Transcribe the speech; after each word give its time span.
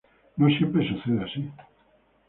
No 0.35 0.47
siempre 0.49 0.83
sucede 0.89 1.23
así. 1.23 1.51